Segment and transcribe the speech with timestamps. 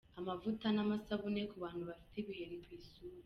[0.19, 3.17] Amavuta n’amasabune ku bantu bafite ibiheri ku isura.